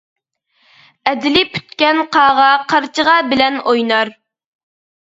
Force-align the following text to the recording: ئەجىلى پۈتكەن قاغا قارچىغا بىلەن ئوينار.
ئەجىلى 1.11 1.43
پۈتكەن 1.57 2.01
قاغا 2.17 2.49
قارچىغا 2.75 3.17
بىلەن 3.31 3.65
ئوينار. 3.67 4.15